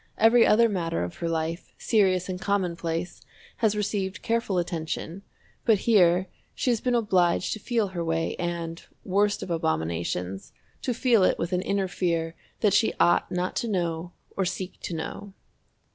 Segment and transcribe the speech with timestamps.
[0.17, 3.21] Every other matter of her life, serious and commonplace,
[3.57, 5.21] has received careful attention,
[5.63, 10.95] but here she has been obliged to feel her way and, worst of abominations, to
[10.95, 14.95] feel it with an inner fear that she ought not to know or seek to
[14.95, 15.33] know.